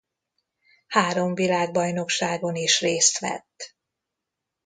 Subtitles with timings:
[0.87, 3.75] Három világbajnokságon is részt vett.